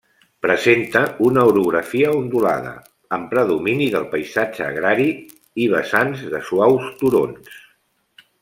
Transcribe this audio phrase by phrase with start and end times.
[0.43, 2.71] Presenta una orografia ondulada,
[3.17, 5.09] amb predomini del paisatge agrari
[5.67, 7.63] i vessants de suaus turons.